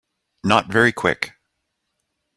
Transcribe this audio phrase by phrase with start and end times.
[0.43, 1.33] Not very Quick.